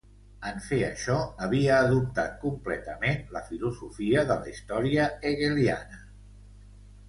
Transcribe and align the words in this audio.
En 0.51 0.55
fer 0.67 0.77
això, 0.85 1.17
havia 1.47 1.75
adoptat 1.89 2.33
completament 2.45 3.21
la 3.37 3.45
filosofia 3.53 4.27
de 4.33 4.41
la 4.43 4.53
història 4.57 5.07
hegeliana. 5.33 6.05